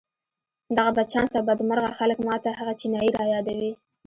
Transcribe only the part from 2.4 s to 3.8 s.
ته هغه چينايي را يادوي.